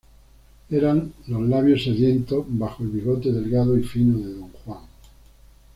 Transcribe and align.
Eran 0.71 1.13
los 1.27 1.43
labios 1.43 1.83
sedientos 1.83 2.43
bajo 2.49 2.81
el 2.81 2.89
bigote 2.89 3.31
delgado 3.31 3.77
y 3.77 3.83
fino 3.83 4.17
de 4.17 4.33
Don 4.33 4.49
Juan. 4.51 4.79